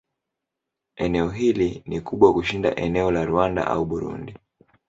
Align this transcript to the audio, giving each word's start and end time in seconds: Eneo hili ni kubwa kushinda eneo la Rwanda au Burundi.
Eneo 0.95 1.29
hili 1.29 1.83
ni 1.85 2.01
kubwa 2.01 2.33
kushinda 2.33 2.75
eneo 2.75 3.11
la 3.11 3.25
Rwanda 3.25 3.67
au 3.67 3.85
Burundi. 3.85 4.35